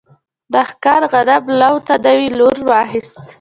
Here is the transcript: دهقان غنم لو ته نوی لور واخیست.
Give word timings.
دهقان 0.53 1.03
غنم 1.11 1.43
لو 1.61 1.75
ته 1.85 1.93
نوی 2.05 2.27
لور 2.37 2.57
واخیست. 2.69 3.17